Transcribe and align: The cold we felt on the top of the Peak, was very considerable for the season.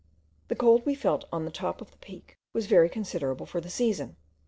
The 0.47 0.55
cold 0.55 0.83
we 0.83 0.95
felt 0.95 1.25
on 1.31 1.45
the 1.45 1.51
top 1.51 1.79
of 1.79 1.91
the 1.91 1.97
Peak, 1.99 2.35
was 2.55 2.65
very 2.65 2.89
considerable 2.89 3.45
for 3.45 3.61
the 3.61 3.69
season. 3.69 4.15